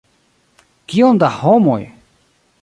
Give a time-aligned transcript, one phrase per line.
[0.93, 1.79] Kiom da homoj!